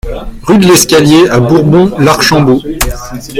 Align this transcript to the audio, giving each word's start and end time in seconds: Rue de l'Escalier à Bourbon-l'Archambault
Rue 0.47 0.57
de 0.57 0.65
l'Escalier 0.65 1.29
à 1.29 1.39
Bourbon-l'Archambault 1.39 2.63